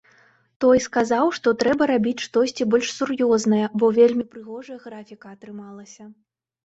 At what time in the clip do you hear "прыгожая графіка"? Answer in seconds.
4.35-5.25